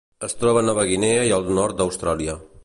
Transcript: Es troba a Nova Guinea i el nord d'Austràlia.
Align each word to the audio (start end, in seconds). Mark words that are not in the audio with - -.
Es 0.27 0.33
troba 0.43 0.63
a 0.63 0.65
Nova 0.69 0.85
Guinea 0.93 1.27
i 1.29 1.35
el 1.39 1.47
nord 1.59 1.79
d'Austràlia. 1.83 2.39